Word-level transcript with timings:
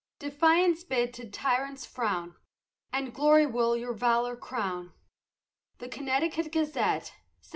Defiance 0.17 0.83
bid 0.83 1.13
to 1.13 1.29
tyrants' 1.29 1.85
frown, 1.85 2.35
And 2.91 3.13
glory 3.13 3.45
will 3.45 3.77
your 3.77 3.93
valor 3.93 4.35
crown. 4.35 4.93
The 5.77 5.89
Connecticut 5.89 6.51
Gazette, 6.51 7.13
1776. 7.45 7.49